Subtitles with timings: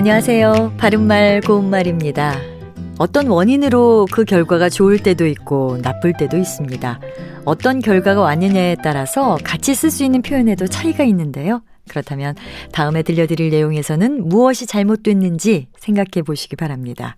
[0.00, 0.76] 안녕하세요.
[0.78, 2.34] 바른말 고운말입니다.
[2.98, 6.98] 어떤 원인으로 그 결과가 좋을 때도 있고 나쁠 때도 있습니다.
[7.44, 11.60] 어떤 결과가 왔느냐에 따라서 같이 쓸 수 있는 표현에도 차이가 있는데요.
[11.86, 12.34] 그렇다면
[12.72, 17.16] 다음에 들려드릴 내용에서는 무엇이 잘못됐는지 생각해 보시기 바랍니다.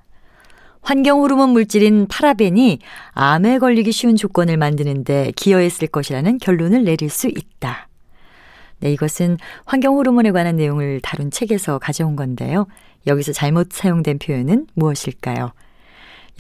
[0.81, 2.81] 환경 호르몬 물질인 파라벤이
[3.13, 7.87] 암에 걸리기 쉬운 조건을 만드는데 기여했을 것이라는 결론을 내릴 수 있다.
[8.83, 12.67] 네, 이것은 환경 호르몬에 관한 내용을 다룬 책에서 가져온 건데요.
[13.07, 15.53] 여기서 잘못 사용된 표현은 무엇일까요?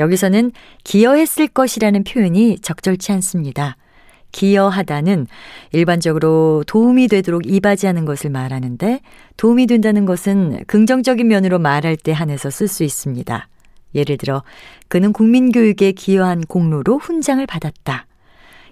[0.00, 0.50] 여기서는
[0.82, 3.76] 기여했을 것이라는 표현이 적절치 않습니다.
[4.32, 5.28] 기여하다는
[5.72, 9.00] 일반적으로 도움이 되도록 이바지하는 것을 말하는데
[9.36, 13.48] 도움이 된다는 것은 긍정적인 면으로 말할 때 한해서 쓸 수 있습니다.
[13.94, 14.42] 예를 들어
[14.88, 18.06] 그는 국민교육에 기여한 공로로 훈장을 받았다.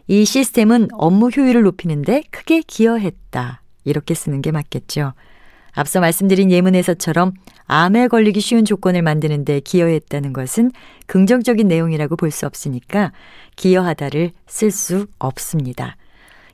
[0.08, 3.59] 이 시스템은 업무 효율을 높이는데 크게 기여했다.
[3.84, 5.12] 이렇게 쓰는 게 맞겠죠.
[5.72, 7.32] 앞서 말씀드린 예문에서처럼
[7.66, 10.72] 암에 걸리기 쉬운 조건을 만드는 데 기여했다는 것은
[11.06, 13.12] 긍정적인 내용이라고 볼 수 없으니까
[13.56, 15.96] 기여하다를 쓸 수 없습니다.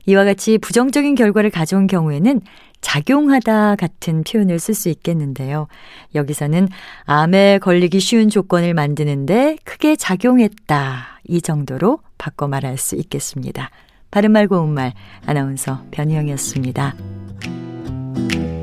[0.05, 2.41] 이와 같이 부정적인 결과를 가져온 경우에는
[2.79, 5.67] 작용하다 같은 표현을 쓸 수 있겠는데요.
[6.15, 6.69] 여기서는
[7.05, 11.19] 암에 걸리기 쉬운 조건을 만드는데 크게 작용했다.
[11.27, 13.69] 이 정도로 바꿔 말할 수 있겠습니다.
[14.11, 14.93] 바른말 고운말
[15.25, 16.95] 아나운서 변희영이었습니다.
[18.17, 18.56] Thank you.